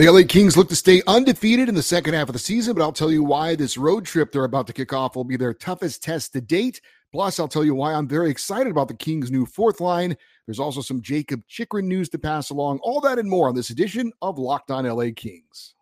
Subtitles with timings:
[0.00, 2.80] The LA Kings look to stay undefeated in the second half of the season, but
[2.80, 5.52] I'll tell you why this road trip they're about to kick off will be their
[5.52, 6.80] toughest test to date.
[7.12, 10.16] Plus, I'll tell you why I'm very excited about the Kings' new fourth line.
[10.46, 12.78] There's also some Jakob Chychrun news to pass along.
[12.82, 15.74] All that and more on this edition of Locked On LA Kings.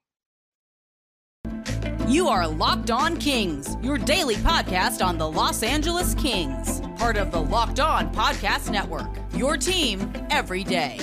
[2.08, 7.30] You are Locked On Kings, your daily podcast on the Los Angeles Kings, part of
[7.30, 9.10] the Locked On Podcast Network.
[9.36, 10.98] Your team every day.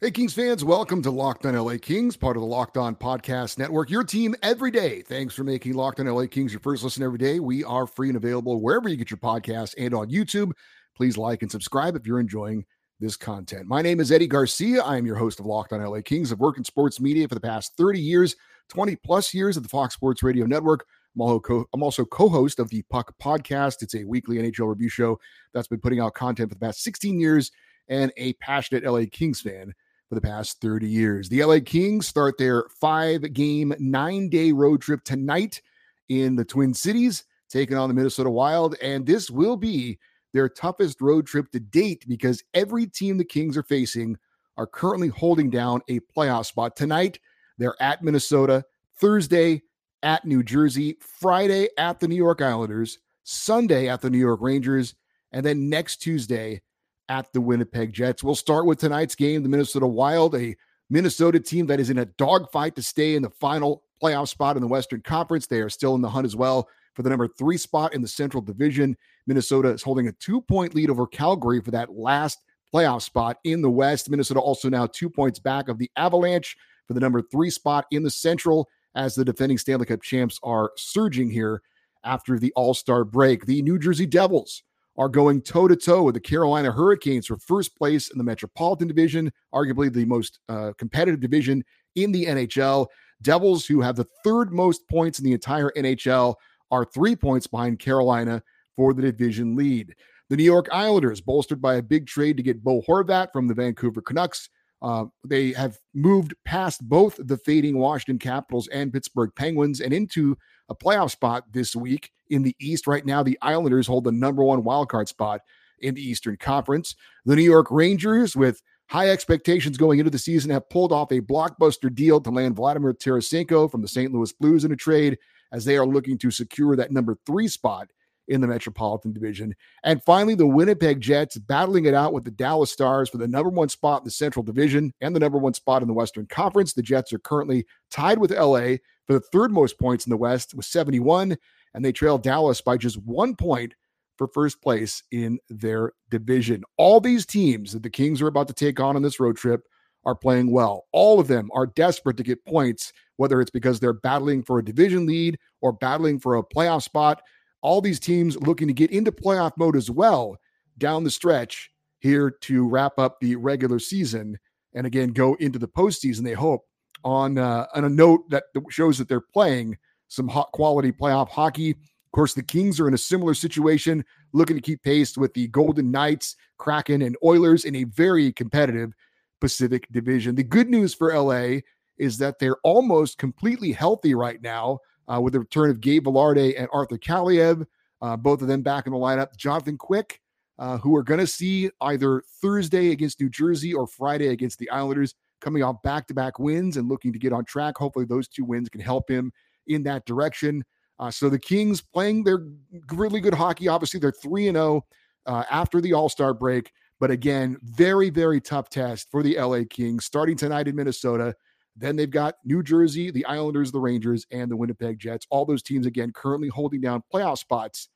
[0.00, 3.58] Hey, Kings fans, welcome to Locked on LA Kings, part of the Locked On Podcast
[3.58, 5.02] Network, your team every day.
[5.02, 7.40] Thanks for making Locked on LA Kings your first listen every day.
[7.40, 10.52] We are free and available wherever you get your podcasts and on YouTube.
[10.94, 12.64] Please like and subscribe if you're enjoying
[13.00, 13.66] this content.
[13.66, 14.84] My name is Eddie Garcia.
[14.84, 16.30] I am your host of Locked on LA Kings.
[16.30, 18.36] I've worked in sports media for the past 30 years,
[18.68, 20.86] 20 plus years at the Fox Sports Radio Network.
[21.20, 23.82] I'm also co host of the Puck Podcast.
[23.82, 25.18] It's a weekly NHL review show
[25.52, 27.50] that's been putting out content for the past 16 years
[27.88, 29.74] and a passionate LA Kings fan
[30.08, 31.28] for the past 30 years.
[31.28, 35.60] The LA Kings start their five game, nine day road trip tonight
[36.08, 38.76] in the Twin Cities, taking on the Minnesota Wild.
[38.82, 39.98] And this will be
[40.32, 44.16] their toughest road trip to date because every team the Kings are facing
[44.56, 46.74] are currently holding down a playoff spot.
[46.74, 47.18] Tonight,
[47.58, 48.64] they're at Minnesota,
[49.00, 49.62] Thursday
[50.02, 54.94] at New Jersey, Friday at the New York Islanders, Sunday at the New York Rangers,
[55.32, 56.62] and then next Tuesday
[57.08, 58.22] at the Winnipeg Jets.
[58.22, 60.56] We'll start with tonight's game, the Minnesota Wild, a
[60.90, 64.62] Minnesota team that is in a dogfight to stay in the final playoff spot in
[64.62, 65.46] the Western Conference.
[65.46, 68.08] They are still in the hunt as well for the number three spot in the
[68.08, 68.96] Central Division.
[69.26, 72.40] Minnesota is holding a two point lead over Calgary for that last
[72.72, 74.10] playoff spot in the West.
[74.10, 78.02] Minnesota also now two points back of the Avalanche for the number three spot in
[78.02, 81.62] the Central as the defending Stanley Cup champs are surging here
[82.04, 83.46] after the All Star break.
[83.46, 84.62] The New Jersey Devils
[84.98, 88.88] are going toe to toe with the Carolina Hurricanes for first place in the Metropolitan
[88.88, 91.64] Division, arguably the most uh, competitive division
[91.94, 92.88] in the NHL.
[93.22, 96.34] Devils, who have the third most points in the entire NHL,
[96.72, 98.42] are three points behind Carolina
[98.76, 99.94] for the division lead.
[100.30, 103.54] The New York Islanders, bolstered by a big trade to get Bo Horvat from the
[103.54, 104.50] Vancouver Canucks,
[104.82, 110.36] uh, they have moved past both the fading Washington Capitals and Pittsburgh Penguins and into
[110.68, 112.86] a playoff spot this week in the East.
[112.86, 115.40] Right now, the Islanders hold the number one wildcard spot
[115.80, 116.94] in the Eastern Conference.
[117.24, 121.20] The New York Rangers, with high expectations going into the season, have pulled off a
[121.20, 124.12] blockbuster deal to land Vladimir Tarasenko from the St.
[124.12, 125.18] Louis Blues in a trade
[125.52, 127.88] as they are looking to secure that number three spot
[128.28, 129.54] in the Metropolitan Division.
[129.84, 133.48] And finally, the Winnipeg Jets battling it out with the Dallas Stars for the number
[133.48, 136.74] one spot in the Central Division and the number one spot in the Western Conference.
[136.74, 138.76] The Jets are currently tied with LA
[139.08, 141.36] for the third most points in the West with 71,
[141.72, 143.74] and they trail Dallas by just one point
[144.18, 146.62] for first place in their division.
[146.76, 149.62] All these teams that the Kings are about to take on on this road trip
[150.04, 150.84] are playing well.
[150.92, 154.64] All of them are desperate to get points, whether it's because they're battling for a
[154.64, 157.22] division lead or battling for a playoff spot.
[157.62, 160.36] All these teams looking to get into playoff mode as well
[160.76, 161.70] down the stretch
[162.00, 164.38] here to wrap up the regular season
[164.74, 166.24] and again go into the postseason.
[166.24, 166.67] They hope
[167.04, 169.76] on uh, on a note that shows that they're playing
[170.08, 171.70] some hot quality playoff hockey.
[171.70, 175.48] Of course, the Kings are in a similar situation, looking to keep pace with the
[175.48, 178.94] Golden Knights, Kraken, and Oilers in a very competitive
[179.40, 180.34] Pacific Division.
[180.34, 181.60] The good news for LA
[181.98, 184.78] is that they're almost completely healthy right now
[185.12, 187.66] uh, with the return of Gabe Vilardi and Arthur Kaliyev,
[188.00, 189.36] uh, both of them back in the lineup.
[189.36, 190.20] Jonathan Quick,
[190.58, 194.70] uh, who are going to see either Thursday against New Jersey or Friday against the
[194.70, 197.76] Islanders coming off back to back wins and looking to get on track.
[197.76, 199.32] Hopefully, those two wins can help him
[199.66, 200.64] in that direction.
[200.98, 202.46] Uh, so the Kings playing their
[202.92, 203.68] really good hockey.
[203.68, 204.84] Obviously, they're 3 and 0
[205.26, 206.72] uh, after the All Star break.
[207.00, 211.34] But again, very, very tough test for the LA Kings starting tonight in Minnesota.
[211.76, 215.26] Then they've got New Jersey, the Islanders, the Rangers, and the Winnipeg Jets.
[215.30, 217.88] All those teams, again, currently holding down playoff spots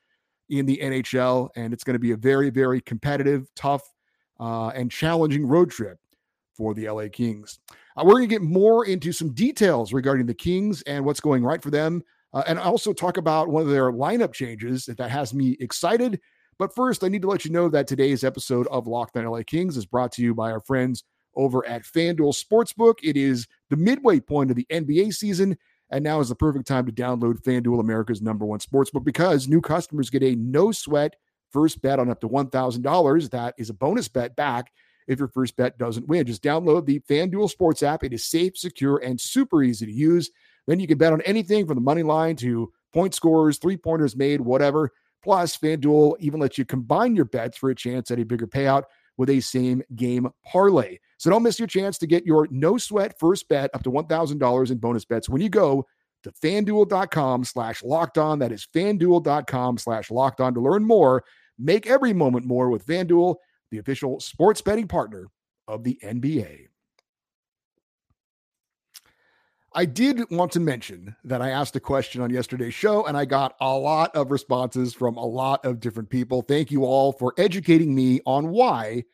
[0.50, 1.49] in the NHL.
[1.56, 3.82] And it's going to be a very, very competitive, tough,
[4.38, 5.99] uh, and challenging road trip
[6.56, 7.58] for the LA Kings.
[7.96, 11.44] Uh, we're going to get more into some details regarding the Kings and what's going
[11.44, 12.02] right for them.
[12.34, 16.19] Uh, and also talk about one of their lineup changes that has me excited.
[16.58, 19.43] But first, I need to let you know that today's episode of Locked on LA
[19.46, 21.04] Kings is brought to you by our friends
[21.34, 22.94] over at FanDuel Sportsbook.
[23.02, 25.58] It is the midway point of the NBA season,
[25.90, 29.60] and now is the perfect time to download FanDuel, America's number one sportsbook, because new
[29.60, 31.16] customers get a no sweat
[31.50, 33.31] first bet on up to $1,000.
[33.31, 34.72] That is a bonus bet back
[35.08, 36.26] if your first bet doesn't win.
[36.26, 38.04] Just download the FanDuel Sports app.
[38.04, 40.31] It is safe, secure, and super easy to use.
[40.66, 44.16] Then you can bet on anything from the money line to point scores, three pointers
[44.16, 44.90] made, whatever.
[45.22, 48.84] Plus, FanDuel even lets you combine your bets for a chance at a bigger payout
[49.16, 50.99] with a same game parlay.
[51.19, 54.70] So don't miss your chance to get your no sweat first bet up to $1,000
[54.70, 55.87] in bonus bets when you go
[56.25, 58.38] to fanduel.com slash locked on.
[58.38, 61.25] That is fanduel.com slash locked on to learn more.
[61.58, 63.37] Make every moment more with FanDuel,
[63.72, 65.26] the official sports betting partner
[65.66, 66.66] of the NBA.
[69.74, 73.24] I did want to mention that I asked a question on yesterday's show and I
[73.24, 76.42] got a lot of responses from a lot of different people.
[76.42, 79.04] Thank you all for educating me on why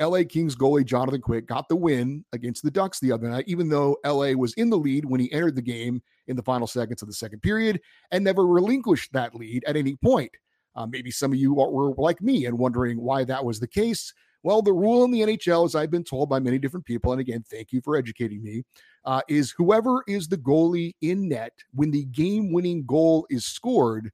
[0.00, 3.68] LA Kings goalie Jonathan Quick got the win against the Ducks the other night, even
[3.68, 7.02] though LA was in the lead when he entered the game in the final seconds
[7.02, 7.80] of the second period
[8.12, 10.30] and never relinquished that lead at any point.
[10.76, 14.12] Uh, maybe some of you were like me and wondering why that was the case.
[14.42, 17.20] Well, the rule in the NHL, as I've been told by many different people, and
[17.20, 18.62] again, thank you for educating me,
[19.06, 24.10] uh, is whoever is the goalie in net when the game winning goal is scored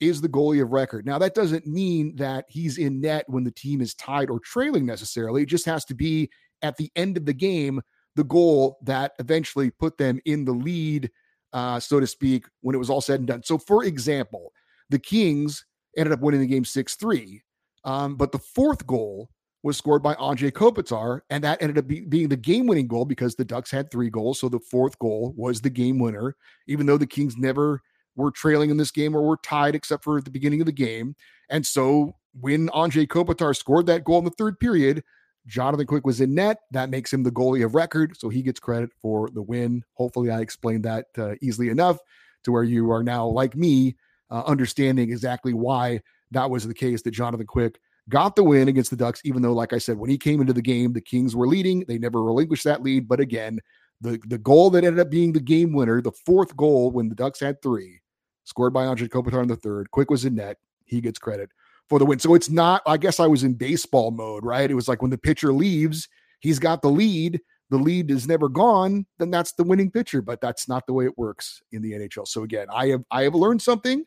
[0.00, 1.06] is the goalie of record.
[1.06, 4.86] Now, that doesn't mean that he's in net when the team is tied or trailing
[4.86, 5.42] necessarily.
[5.42, 6.30] It just has to be
[6.62, 7.80] at the end of the game,
[8.14, 11.10] the goal that eventually put them in the lead,
[11.52, 13.42] uh, so to speak, when it was all said and done.
[13.42, 14.52] So, for example,
[14.90, 15.64] the Kings
[15.96, 17.42] ended up winning the game 6 3.
[17.84, 19.30] Um, but the fourth goal
[19.62, 23.34] was scored by Anze Kopitar, and that ended up be, being the game-winning goal because
[23.34, 24.38] the Ducks had three goals.
[24.38, 26.36] So the fourth goal was the game winner,
[26.66, 27.80] even though the Kings never
[28.14, 30.72] were trailing in this game or were tied except for at the beginning of the
[30.72, 31.16] game.
[31.48, 35.02] And so when Anze Kopitar scored that goal in the third period,
[35.46, 36.58] Jonathan Quick was in net.
[36.70, 39.82] That makes him the goalie of record, so he gets credit for the win.
[39.94, 41.98] Hopefully, I explained that uh, easily enough
[42.44, 43.96] to where you are now, like me,
[44.30, 46.00] uh, understanding exactly why
[46.30, 47.78] that was the case that Jonathan Quick
[48.08, 50.52] got the win against the Ducks, even though, like I said, when he came into
[50.52, 51.84] the game, the Kings were leading.
[51.86, 53.08] They never relinquished that lead.
[53.08, 53.60] But again,
[54.00, 57.14] the, the goal that ended up being the game winner, the fourth goal when the
[57.14, 58.00] Ducks had three,
[58.44, 59.90] scored by Anze Kopitar in the third.
[59.90, 60.58] Quick was in net.
[60.84, 61.50] He gets credit
[61.88, 62.18] for the win.
[62.18, 64.70] So it's not, I guess I was in baseball mode, right?
[64.70, 66.08] It was like when the pitcher leaves,
[66.40, 67.40] he's got the lead.
[67.70, 70.20] The lead is never gone, then that's the winning pitcher.
[70.20, 72.28] But that's not the way it works in the NHL.
[72.28, 74.04] So again, I have I have learned something.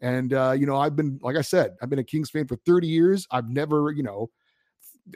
[0.00, 2.56] And uh, you know, I've been, like I said, I've been a Kings fan for
[2.56, 3.26] 30 years.
[3.30, 4.30] I've never, you know,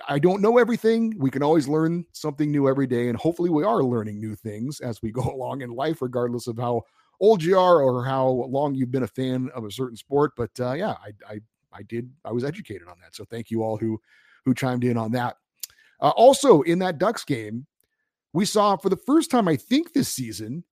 [0.09, 1.15] I don't know everything.
[1.19, 4.81] We can always learn something new every day, and hopefully, we are learning new things
[4.81, 6.83] as we go along in life, regardless of how
[7.21, 10.33] old you are or how long you've been a fan of a certain sport.
[10.37, 11.41] But uh, yeah, I, I,
[11.73, 13.15] I did, I was educated on that.
[13.15, 14.01] So thank you all who
[14.45, 15.37] who chimed in on that.
[16.01, 17.67] Uh, also, in that Ducks game,
[18.33, 20.65] we saw for the first time, I think, this season,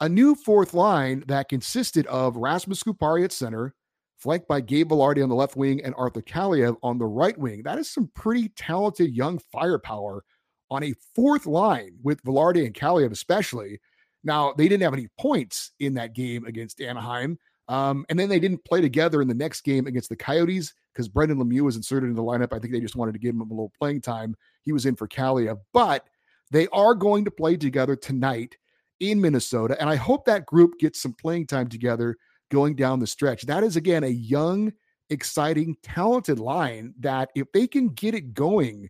[0.00, 3.74] a new fourth line that consisted of Rasmus Kupari at center,
[4.16, 7.62] flanked by Gabe Vilardi on the left wing and Arthur Kaliyev on the right wing.
[7.62, 10.24] That is some pretty talented young firepower
[10.70, 13.80] on a fourth line with Vilardi and Kaliyev, especially.
[14.24, 17.38] Now, they didn't have any points in that game against Anaheim.
[17.68, 21.08] Um, and then they didn't play together in the next game against the Coyotes because
[21.08, 22.52] Brendan Lemieux was inserted in the lineup.
[22.52, 24.34] I think they just wanted to give him a little playing time.
[24.62, 26.06] He was in for Kaliyev, but
[26.50, 28.56] they are going to play together tonight
[29.00, 29.76] in Minnesota.
[29.80, 32.16] And I hope that group gets some playing time together
[32.50, 33.42] going down the stretch.
[33.42, 34.72] That is, again, a young,
[35.10, 38.88] exciting, talented line that if they can get it going,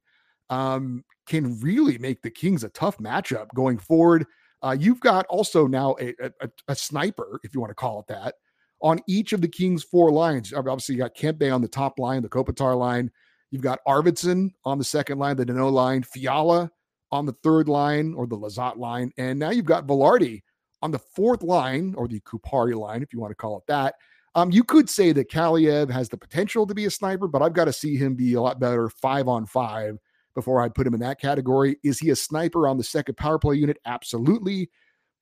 [0.51, 4.27] um, can really make the Kings a tough matchup going forward.
[4.62, 8.06] Uh, you've got also now a, a, a, sniper, if you want to call it
[8.08, 8.34] that,
[8.81, 10.53] on each of the Kings' four lines.
[10.53, 13.11] Obviously, you got Kempe on the top line, the Kopitar line.
[13.51, 16.70] You've got Arvidsson on the second line, the Danault line, Fiala
[17.13, 19.13] on the third line or the Lizotte line.
[19.19, 20.43] And now you've got Vilardi
[20.82, 23.94] on the fourth line or the Kupari line, if you want to call it that.
[24.34, 27.53] Um, you could say that Kaliyev has the potential to be a sniper, but I've
[27.53, 29.96] got to see him be a lot better five on five
[30.34, 31.77] before I'd put him in that category.
[31.84, 33.79] Is he a sniper on the second power play unit?
[33.87, 34.70] Absolutely.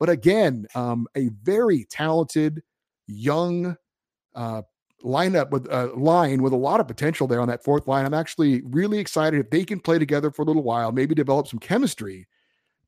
[0.01, 2.63] But again, um, a very talented,
[3.07, 3.77] young
[4.35, 4.63] uh,
[5.03, 8.05] lineup with a uh, line with a lot of potential there on that fourth line.
[8.05, 11.49] I'm actually really excited if they can play together for a little while, maybe develop
[11.49, 12.27] some chemistry.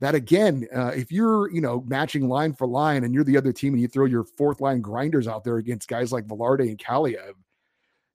[0.01, 3.53] That again, uh, if you're you know matching line for line and you're the other
[3.53, 6.79] team and you throw your fourth line grinders out there against guys like Vilardi and
[6.79, 7.35] Kaliyev,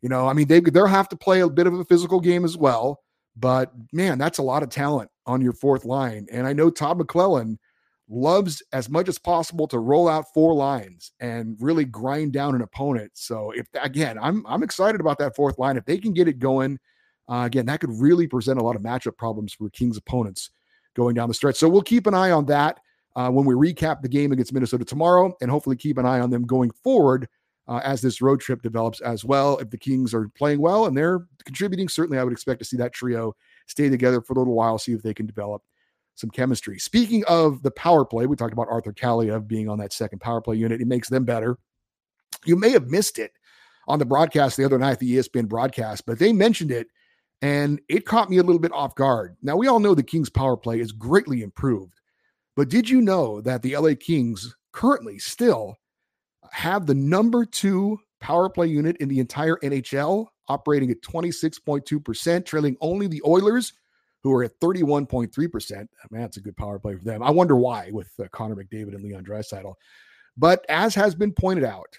[0.02, 2.46] you know, I mean they they'll have to play a bit of a physical game
[2.46, 3.02] as well.
[3.36, 6.28] But man, that's a lot of talent on your fourth line.
[6.32, 7.58] And I know Todd McLellan
[8.10, 12.62] loves as much as possible to roll out four lines and really grind down an
[12.62, 13.12] opponent.
[13.14, 15.78] So if again, I'm I'm excited about that fourth line.
[15.78, 16.80] If they can get it going,
[17.30, 20.50] uh, again, that could really present a lot of matchup problems for Kings opponents
[20.96, 21.56] going down the stretch.
[21.56, 22.80] So we'll keep an eye on that
[23.16, 26.32] uh, when we recap the game against Minnesota tomorrow, and hopefully keep an eye on
[26.32, 27.28] them going forward
[27.68, 29.60] uh, as this road trip develops as well.
[29.60, 32.78] If the Kings are playing well and they're contributing, certainly I would expect to see
[32.78, 33.36] that trio
[33.68, 35.62] stay together for a little while, see if they can develop
[36.20, 36.78] some chemistry.
[36.80, 40.42] Speaking of the power play, we talked about Arthur Kaliyev being on that second power
[40.42, 40.82] play unit.
[40.82, 41.58] It makes them better.
[42.46, 43.32] You may have missed it
[43.88, 46.88] on the broadcast the other night, the ESPN broadcast, but they mentioned it
[47.42, 49.36] and it caught me a little bit off guard.
[49.42, 51.94] Now, we all know the Kings power play is greatly improved,
[52.56, 55.76] but did you know that the LA Kings currently still
[56.52, 62.76] have the number two power play unit in the entire NHL, operating at 26.2%, trailing
[62.82, 63.74] only the Oilers,
[64.24, 65.72] who are at 31.3%.
[65.72, 67.24] Man, that's a good power play for them.
[67.24, 69.76] I wonder why with uh, Connor McDavid and Leon Draisaitl.
[70.38, 71.98] But as has been pointed out,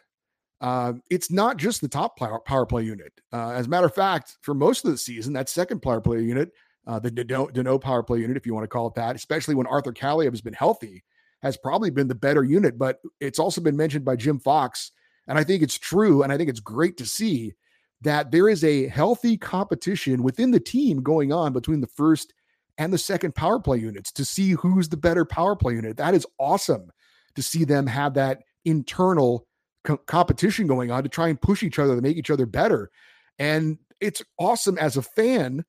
[0.60, 3.12] uh, it's not just the top power, power play unit.
[3.32, 6.20] Uh, as a matter of fact, for most of the season, that second power play
[6.20, 6.52] unit,
[6.86, 9.66] uh, the Danault power play unit, if you want to call it that, especially when
[9.66, 11.02] Arthur Kaliyev has been healthy,
[11.42, 12.78] has probably been the better unit.
[12.78, 14.92] But it's also been mentioned by Jim Fox,
[15.26, 17.54] and I think it's true, and I think it's great to see
[18.02, 22.32] that there is a healthy competition within the team going on between the first
[22.78, 25.96] and the second power play units to see who's the better power play unit.
[25.98, 26.90] That is awesome
[27.34, 29.46] to see them have that internal
[29.84, 32.90] co- competition going on to try and push each other to make each other better.
[33.38, 35.64] And it's awesome as a fan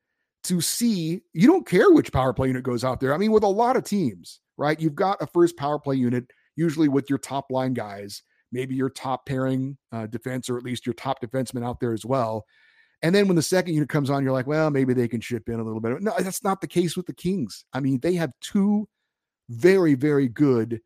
[0.46, 3.14] to see you don't care which power play unit goes out there.
[3.14, 4.80] I mean, with a lot of teams, right?
[4.80, 8.90] You've got a first power play unit, usually with your top line guys, maybe your
[8.90, 12.46] top pairing uh, defense, or at least your top defenseman out there as well.
[13.02, 15.50] And then when the second unit comes on, you're like, well, maybe they can chip
[15.50, 16.02] in a little bit.
[16.02, 17.66] No, that's not the case with the Kings.
[17.74, 18.88] I mean, they have two
[19.50, 20.82] very, very good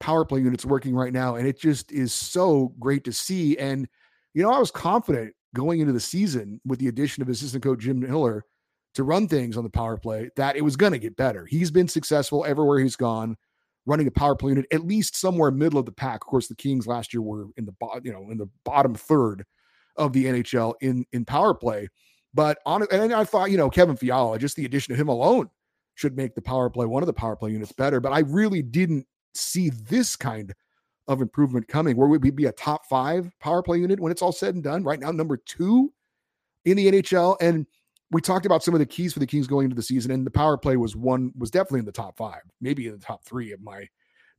[0.00, 1.34] power play units working right now.
[1.34, 3.58] And it just is so great to see.
[3.58, 3.88] And,
[4.34, 7.80] you know, I was confident going into the season with the addition of assistant coach
[7.80, 8.44] Jim Hiller
[8.94, 11.44] to run things on the power play that it was going to get better.
[11.46, 13.36] He's been successful everywhere he's gone
[13.88, 16.16] running a power play unit at least somewhere middle of the pack.
[16.16, 17.72] Of course, the Kings last year were in the
[18.04, 19.44] you know in the bottom third
[19.96, 21.88] of the NHL in in power play.
[22.34, 25.48] But on and I thought you know Kevin Fiala, just the addition of him alone
[25.94, 27.98] should make the power play one of the power play units better.
[27.98, 30.54] But I really didn't see this kind
[31.08, 34.32] of improvement coming where we be a top five power play unit when it's all
[34.32, 35.90] said and done right now number two
[36.66, 37.66] in the nhl and
[38.10, 40.26] we talked about some of the keys for the kings going into the season and
[40.26, 43.24] the power play was one was definitely in the top five maybe in the top
[43.24, 43.86] three of my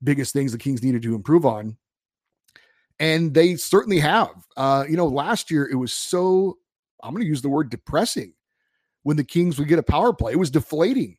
[0.04, 1.78] biggest things the kings needed to improve on
[3.00, 6.58] and they certainly have uh you know last year it was so
[7.04, 8.34] i'm going to use the word depressing
[9.04, 11.18] when the kings would get a power play it was deflating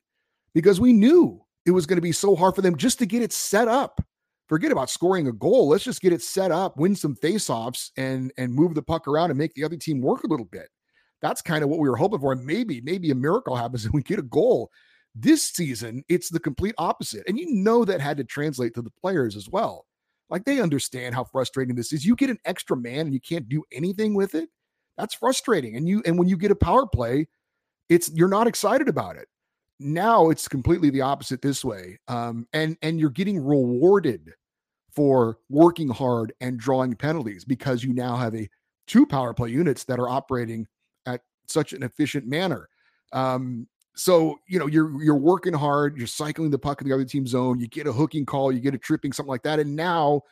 [0.55, 3.23] because we knew it was going to be so hard for them just to get
[3.23, 4.01] it set up.
[4.49, 5.69] Forget about scoring a goal.
[5.69, 9.31] Let's just get it set up, win some faceoffs, and and move the puck around
[9.31, 10.69] and make the other team work a little bit.
[11.23, 12.33] That's kind of what we were hoping for.
[12.33, 14.71] And maybe, maybe a miracle happens and we get a goal.
[15.15, 17.25] This season, it's the complete opposite.
[17.29, 19.87] And you know that had to translate to the players as well.
[20.29, 22.05] Like they understand how frustrating this is.
[22.05, 24.49] You get an extra man and you can't do anything with it.
[24.97, 25.77] That's frustrating.
[25.77, 27.27] And you and when you get a power play,
[27.89, 29.27] it's you're not excited about it
[29.81, 34.31] now it's completely the opposite this way um, and and you're getting rewarded
[34.95, 38.49] for working hard and drawing penalties because you now have a
[38.87, 40.67] two power play units that are operating at
[41.51, 42.69] such an efficient manner.
[43.13, 43.67] Um,
[43.97, 47.27] so you know you're you're working hard you're cycling the puck in the other team
[47.27, 50.23] zone you get a hooking call you get a tripping something like that and now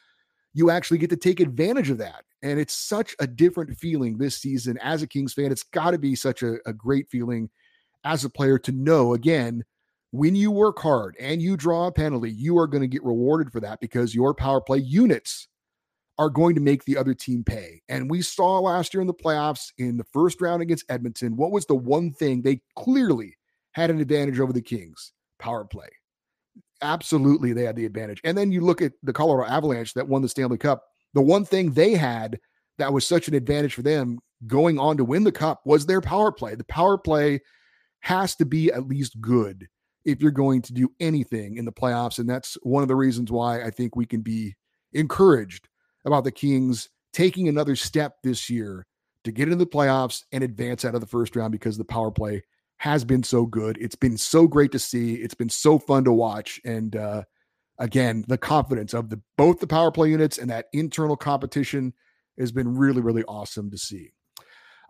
[0.55, 2.25] you actually get to take advantage of that.
[2.43, 5.53] And it's such a different feeling this season as a kings fan.
[5.53, 7.51] It's got to be such a, a great feeling
[8.05, 9.65] as a player to know again
[10.11, 13.53] when you work hard and you draw a penalty, you are going to get rewarded
[13.53, 15.49] for that because your power play units
[16.19, 17.81] are going to make the other team pay.
[17.89, 21.53] And we saw last year in the playoffs in the first round against Edmonton, what
[21.53, 23.37] was the one thing they clearly
[23.73, 25.13] had an advantage over the Kings?
[25.39, 25.89] Power play.
[26.83, 28.21] Absolutely, they had the advantage.
[28.25, 30.85] And then you look at the Colorado Avalanche that won the Stanley Cup.
[31.15, 32.39] The one thing they had
[32.79, 36.01] that was such an advantage for them going on to win the cup was their
[36.01, 36.55] power play.
[36.55, 37.41] The power play
[38.01, 39.69] has to be at least good
[40.05, 42.19] if you're going to do anything in the playoffs.
[42.19, 44.55] And that's one of the reasons why I think we can be
[44.93, 45.68] encouraged
[46.05, 48.87] about the Kings taking another step this year
[49.25, 52.11] to get into the playoffs and advance out of the first round because the power
[52.11, 52.43] play
[52.79, 53.77] has been so good.
[53.81, 55.15] It's been so great to see.
[55.15, 56.61] It's been so fun to watch.
[56.65, 57.25] And uh,
[57.79, 61.93] again, the confidence of the both the power play units and that internal competition
[62.39, 64.13] has been really, really awesome to see.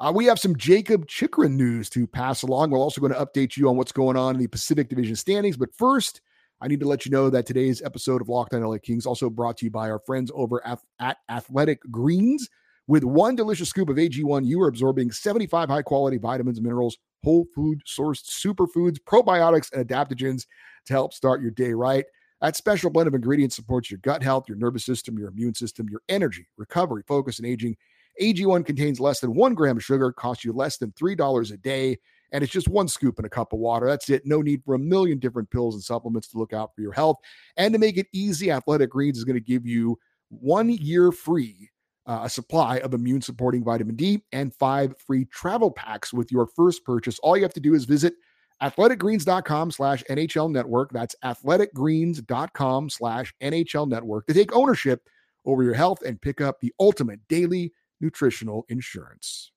[0.00, 2.70] Uh, we have some Jakob Chychrun news to pass along.
[2.70, 5.56] We're also going to update you on what's going on in the Pacific Division standings.
[5.56, 6.20] But first,
[6.60, 9.30] I need to let you know that today's episode of Locked On LA Kings also
[9.30, 12.48] brought to you by our friends over at, at Athletic Greens.
[12.88, 17.46] With one delicious scoop of AG1, you are absorbing 75 high quality vitamins, minerals, whole
[17.54, 20.46] food sourced superfoods, probiotics, and adaptogens
[20.86, 22.04] to help start your day right.
[22.40, 25.86] That special blend of ingredients supports your gut health, your nervous system, your immune system,
[25.88, 27.76] your energy, recovery, focus, and aging
[28.20, 31.98] AG1 contains less than one gram of sugar, costs you less than $3 a day,
[32.32, 33.86] And it's just one scoop in a cup of water.
[33.86, 34.22] That's it.
[34.26, 37.16] No need for a million different pills and supplements to look out for your health.
[37.56, 41.70] And to make it easy, Athletic Greens is going to give you one year free
[42.08, 46.46] uh, a supply of immune supporting vitamin D and five free travel packs with your
[46.46, 47.18] first purchase.
[47.20, 48.14] All you have to do is visit
[48.62, 50.90] athleticgreens.com slash NHL network.
[50.90, 55.06] That's athleticgreens.com slash NHL network to take ownership
[55.44, 59.52] over your health and pick up the ultimate daily nutritional insurance.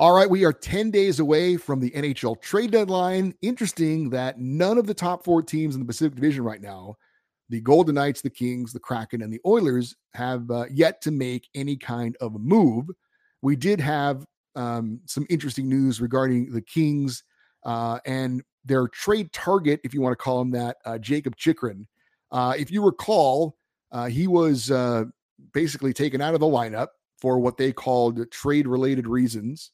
[0.00, 3.34] All right, we are 10 days away from the NHL trade deadline.
[3.42, 6.96] Interesting that none of the top four teams in the Pacific Division right now
[7.50, 11.50] the Golden Knights, the Kings, the Kraken, and the Oilers have uh, yet to make
[11.54, 12.86] any kind of a move.
[13.42, 14.24] We did have
[14.56, 17.22] um, some interesting news regarding the Kings
[17.66, 21.86] uh, and their trade target, if you want to call him that, uh, Jakob Chychrun.
[22.32, 23.54] Uh, if you recall,
[23.92, 25.04] uh, he was uh,
[25.52, 26.88] basically taken out of the lineup
[27.20, 29.72] for what they called trade-related reasons,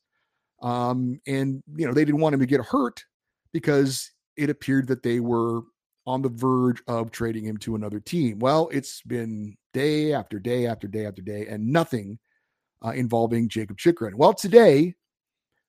[0.62, 3.04] um, and you know they didn't want him to get hurt
[3.52, 5.62] because it appeared that they were
[6.06, 8.38] on the verge of trading him to another team.
[8.38, 12.18] Well, it's been day after day after day after day, and nothing
[12.84, 14.16] uh, involving Jakob Chychrun.
[14.16, 14.94] Well, today,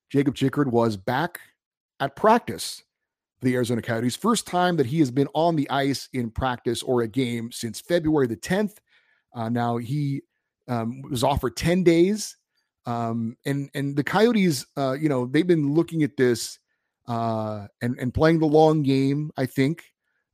[0.09, 1.39] Jakob Chychrun was back
[1.99, 2.83] at practice
[3.39, 4.15] for the Arizona Coyotes.
[4.15, 7.81] First time that he has been on the ice in practice or a game since
[7.81, 8.77] February the 10th.
[9.35, 10.21] Uh, now, he
[10.67, 12.37] um, was offered 10 days.
[12.87, 16.57] Um, and and the Coyotes, uh, you know, they've been looking at this
[17.07, 19.29] uh, and and playing the long game.
[19.37, 19.83] I think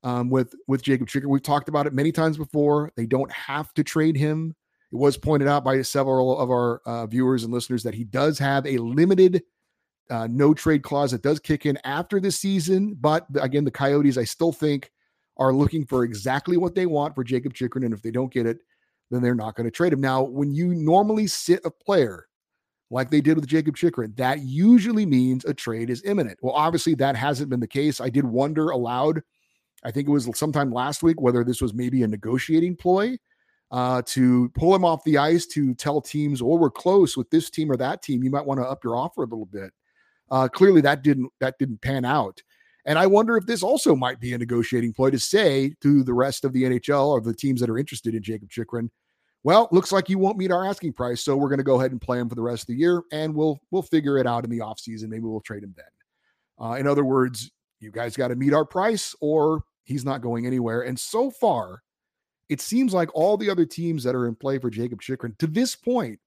[0.03, 1.29] um, with with Jakob Chychrun.
[1.29, 2.91] We've talked about it many times before.
[2.95, 4.55] They don't have to trade him.
[4.91, 8.38] It was pointed out by several of our uh, viewers and listeners that he does
[8.38, 9.41] have a limited
[10.10, 12.95] uh, no trade clause that does kick in after the season.
[13.00, 14.91] But again, the Coyotes, I still think,
[15.38, 18.45] are looking for exactly what they want for Jakob Chychrun, and if they don't get
[18.45, 18.60] it,
[19.10, 20.01] then they're not going to trade him.
[20.01, 22.27] Now, when you normally sit a player
[22.94, 26.40] like they did with Jakob Chychrun, that usually means a trade is imminent.
[26.42, 28.00] Well, obviously that hasn't been the case.
[28.00, 29.22] I did wonder aloud
[29.84, 33.18] I think it was sometime last week whether this was maybe a negotiating ploy
[33.72, 37.50] uh, to pull him off the ice to tell teams, "Oh, we're close with this
[37.50, 38.24] team or that team.
[38.24, 39.72] You might want to up your offer a little bit."
[40.32, 42.42] Uh, clearly, that didn't that didn't pan out.
[42.86, 46.14] And I wonder if this also might be a negotiating ploy to say to the
[46.14, 48.92] rest of the NHL or the teams that are interested in Jakob Chychrun,
[49.44, 51.92] well, looks like you won't meet our asking price, so we're going to go ahead
[51.92, 54.44] and play him for the rest of the year, and we'll we'll figure it out
[54.44, 55.10] in the offseason.
[55.10, 55.86] Maybe we'll trade him then.
[56.66, 60.46] Uh, in other words, you guys got to meet our price, or he's not going
[60.46, 60.82] anywhere.
[60.82, 61.82] And so far,
[62.50, 65.48] it seems like all the other teams that are in play for Jakob Chychrun to
[65.48, 66.20] this point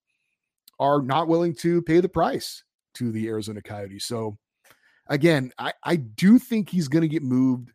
[0.78, 2.62] are not willing to pay the price
[2.94, 4.04] to the Arizona Coyotes.
[4.04, 4.36] So
[5.08, 7.72] again, I, I do think he's going to get moved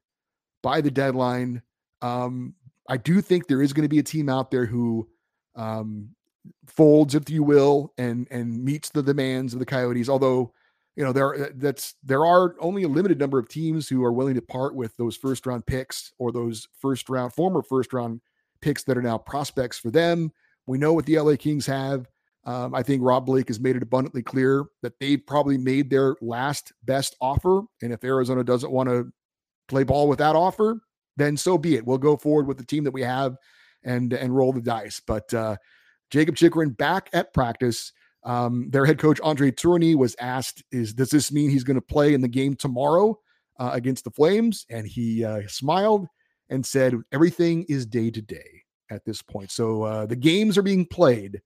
[0.61, 1.63] by the deadline.
[2.01, 2.53] Um,
[2.89, 5.07] I do think there is going to be a team out there who
[5.55, 6.09] um,
[6.67, 10.09] folds, if you will, and and meets the demands of the Coyotes.
[10.09, 10.53] Although
[10.95, 14.13] you know there uh, that's there are only a limited number of teams who are
[14.13, 18.21] willing to part with those first round picks or those first round former first round
[18.61, 20.31] picks that are now prospects for them.
[20.67, 22.07] We know what the LA Kings have.
[22.43, 26.15] Um, I think Rob Blake has made it abundantly clear that they've probably made their
[26.21, 27.61] last best offer.
[27.81, 29.11] And if Arizona doesn't want to
[29.67, 30.81] play ball with that offer,
[31.17, 31.85] then so be it.
[31.85, 33.37] We'll go forward with the team that we have
[33.83, 35.01] and and roll the dice.
[35.05, 35.57] But uh,
[36.11, 37.93] Jakob Chychrun back at practice.
[38.23, 41.81] Um, their head coach Andre Tourigny was asked, "Is does this mean he's going to
[41.81, 43.17] play in the game tomorrow
[43.59, 46.05] uh, against the Flames?" And he uh, smiled
[46.49, 49.49] and said, "Everything is day to day at this point.
[49.49, 51.41] So uh, the games are being played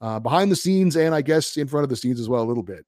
[0.00, 2.44] uh, behind the scenes, and I guess in front of the scenes as well, a
[2.44, 2.84] little bit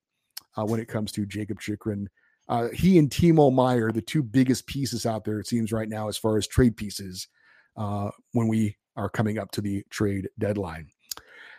[0.58, 2.08] uh, when it comes to Jakob Chychrun."
[2.48, 6.08] Uh, he and Timo Meier, the two biggest pieces out there, it seems right now,
[6.08, 7.28] as far as trade pieces,
[7.76, 10.88] when we are coming up to the trade deadline."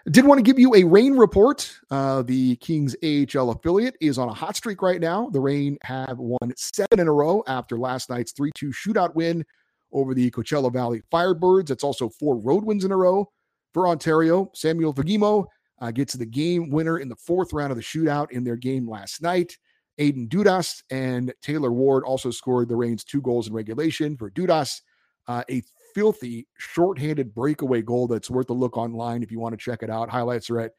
[0.10, 1.78] Did want to give you a Reign report.
[1.92, 5.30] Uh, the Kings AHL affiliate is on a hot streak right now.
[5.30, 9.46] The Reign have won seven in a row after last night's 3 2 shootout win
[9.92, 11.68] over the Coachella Valley Firebirds.
[11.68, 13.30] That's also four road wins in a row
[13.74, 14.50] for Ontario.
[14.56, 15.46] Samuel Fagemo
[15.82, 18.90] uh, gets the game winner in the fourth round of the shootout in their game
[18.90, 19.56] last night.
[20.00, 24.82] Aidan Dudas and Taylor Ward also scored the Reign's two goals in regulation for Dudas.
[25.28, 25.62] Uh, a
[25.94, 29.90] filthy shorthanded breakaway goal that's worth a look online if you want to check it
[29.90, 30.10] out.
[30.10, 30.72] Highlights are at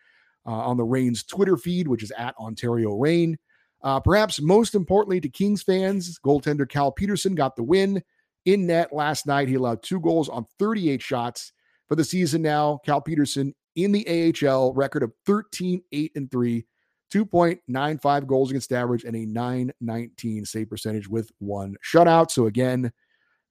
[0.46, 3.38] uh, on the Reign's Twitter feed, which is at Ontario Reign.
[3.82, 8.02] Uh, perhaps most importantly to Kings fans, goaltender Cal Petersen got the win
[8.44, 9.48] in net last night.
[9.48, 11.52] He allowed two goals on 38 shots
[11.88, 12.80] for the season now.
[12.84, 16.64] Cal Petersen in the AHL record of 13, 8, and 3,
[17.12, 22.30] 2.95 goals against average, and a 919 save percentage with one shutout.
[22.30, 22.92] So again,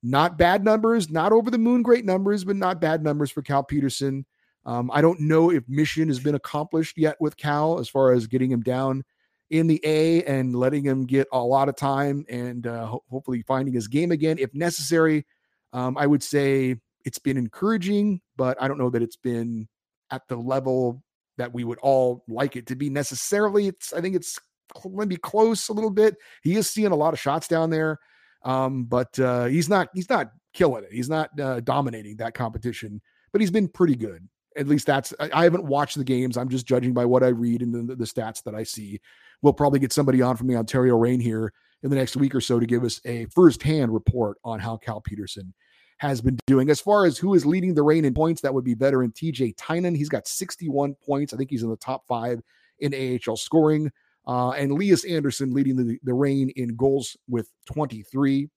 [0.03, 3.63] not bad numbers, not over the moon great numbers, but not bad numbers for Cal
[3.63, 4.25] Petersen.
[4.65, 8.27] Um, I don't know if mission has been accomplished yet with Cal as far as
[8.27, 9.03] getting him down
[9.49, 13.43] in the A and letting him get a lot of time and uh, ho- hopefully
[13.43, 15.25] finding his game again if necessary.
[15.73, 19.67] Um, I would say it's been encouraging, but I don't know that it's been
[20.09, 21.03] at the level
[21.37, 23.67] that we would all like it to be necessarily.
[23.67, 24.39] It's I think it's
[24.85, 26.15] maybe close a little bit.
[26.43, 27.99] He is seeing a lot of shots down there,
[28.43, 30.91] um, but uh, he's not he's not killing it.
[30.91, 33.01] He's not uh, dominating that competition,
[33.31, 34.27] but he's been pretty good.
[34.57, 36.37] At least that's I, haven't watched the games.
[36.37, 38.99] I'm just judging by what I read and the, the stats that I see.
[39.41, 42.41] We'll probably get somebody on from the Ontario Reign here in the next week or
[42.41, 45.53] so to give us a firsthand report on how Cal Petersen
[45.97, 46.69] has been doing.
[46.69, 49.53] As far as who is leading the Reign in points, that would be veteran TJ
[49.57, 49.95] Tynan.
[49.95, 51.33] He's got 61 points.
[51.33, 52.41] I think he's in the top five
[52.79, 53.91] in AHL scoring.
[54.27, 58.49] Uh, and Lias Andersson leading the, the Reign in goals with 23.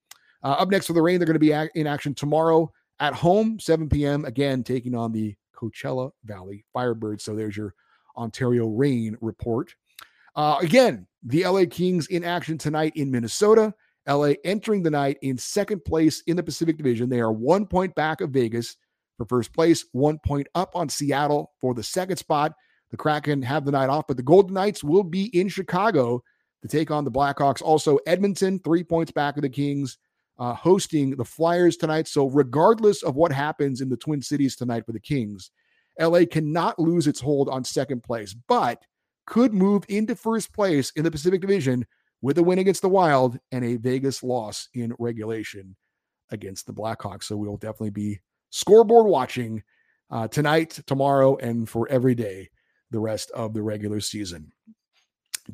[0.42, 3.58] Uh, up next for the Reign, they're going to be in action tomorrow at home,
[3.58, 4.24] 7 p.m.
[4.24, 7.22] Again, taking on the Coachella Valley Firebirds.
[7.22, 7.74] So there's your
[8.16, 9.74] Ontario Reign report.
[10.36, 13.72] Uh, again, the LA Kings in action tonight in Minnesota.
[14.06, 17.08] LA entering the night in second place in the Pacific Division.
[17.08, 18.76] They are one point back of Vegas
[19.16, 22.52] for first place, one point up on Seattle for the second spot.
[22.90, 26.22] The Kraken have the night off, but the Golden Knights will be in Chicago
[26.64, 27.60] to take on the Blackhawks.
[27.60, 29.98] Also, Edmonton, three points back of the Kings,
[30.38, 32.08] uh, hosting the Flyers tonight.
[32.08, 35.50] So, regardless of what happens in the Twin Cities tonight for the Kings,
[36.00, 38.82] LA cannot lose its hold on second place, but
[39.26, 41.86] could move into first place in the Pacific Division
[42.22, 45.76] with a win against the Wild and a Vegas loss in regulation
[46.30, 47.24] against the Blackhawks.
[47.24, 49.62] So, we'll definitely be scoreboard watching
[50.10, 52.48] uh, tonight, tomorrow, and for every day
[52.94, 54.50] the rest of the regular season.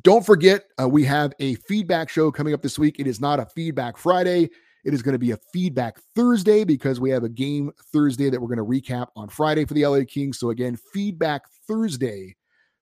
[0.03, 2.97] Don't forget, uh, we have a feedback show coming up this week.
[2.99, 4.49] It is not a feedback Friday.
[4.85, 8.39] It is going to be a feedback Thursday because we have a game Thursday that
[8.39, 10.39] we're going to recap on Friday for the LA Kings.
[10.39, 12.35] So, again, feedback Thursday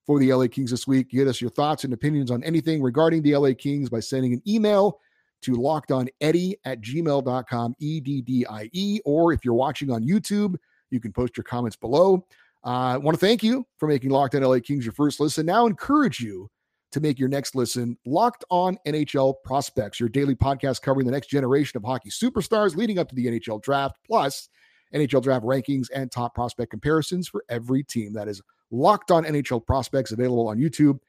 [0.06, 1.10] for the LA Kings this week.
[1.10, 4.42] Get us your thoughts and opinions on anything regarding the LA Kings by sending an
[4.48, 5.00] email
[5.42, 9.00] to lockedoneddie at gmail.com, E D D I E.
[9.04, 10.56] Or if you're watching on YouTube,
[10.92, 12.26] you can post your comments below.
[12.64, 15.46] I uh, want to thank you for making Locked On LA Kings your first listen.
[15.46, 16.50] Now encourage you
[16.92, 21.28] to make your next listen Locked On NHL Prospects, your daily podcast covering the next
[21.28, 24.50] generation of hockey superstars leading up to the NHL draft, plus
[24.94, 28.14] NHL draft rankings and top prospect comparisons for every team.
[28.14, 28.42] That is
[28.72, 31.00] Locked On NHL Prospects, available on YouTube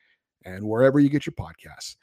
[0.44, 1.96] and wherever you get your podcasts.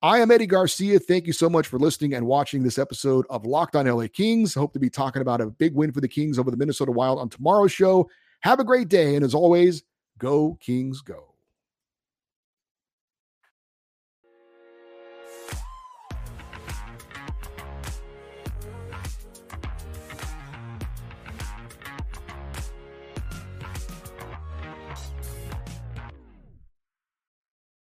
[0.00, 0.98] I am Eddie Garcia.
[0.98, 4.54] Thank you so much for listening and watching this episode of Locked On LA Kings.
[4.54, 7.18] Hope to be talking about a big win for the Kings over the Minnesota Wild
[7.18, 8.08] on tomorrow's show.
[8.40, 9.16] Have a great day.
[9.16, 9.82] And as always,
[10.18, 11.27] go Kings, go.